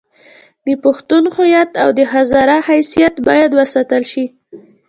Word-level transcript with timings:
د 0.65 0.67
پښتون 0.83 1.23
هویت 1.35 1.71
او 1.83 1.89
د 1.97 1.99
هزاره 2.13 2.57
حیثیت 2.67 3.15
باید 3.27 3.51
وساتل 3.59 4.03
شي. 4.11 4.25